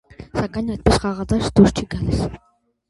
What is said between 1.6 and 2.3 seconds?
դուրս չի գալիս։